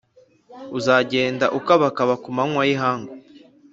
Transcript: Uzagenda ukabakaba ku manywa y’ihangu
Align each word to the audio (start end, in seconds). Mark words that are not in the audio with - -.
Uzagenda 0.77 1.45
ukabakaba 1.59 2.13
ku 2.23 2.29
manywa 2.35 2.61
y’ihangu 2.67 3.13